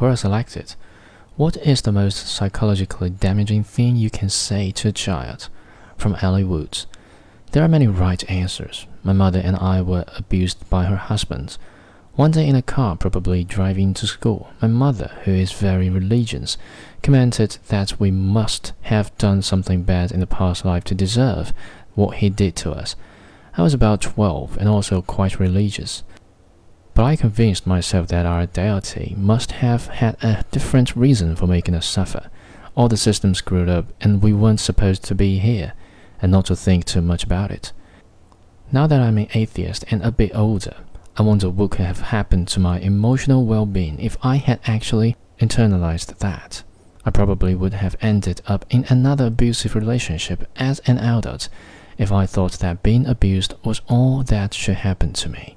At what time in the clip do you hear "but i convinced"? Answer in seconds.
26.94-27.66